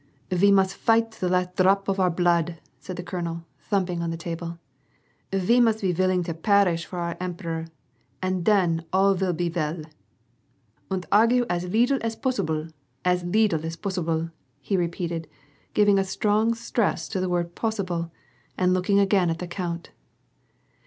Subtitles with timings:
[0.31, 3.45] "Ve must fight to the last dr r rop of our blood," said the colonel,
[3.59, 4.57] thumping on the table;
[5.31, 7.67] "ve must be villing to per r r rish for our emperor,
[8.19, 9.83] and then all vill be veil.
[10.89, 12.71] And argue as leedle as po oo sible,
[13.05, 15.27] as leedle as po <^)Ssible," he repeated,
[15.75, 18.09] giving a strong stress to the word i)OSsible,
[18.57, 19.91] and looking again at the count.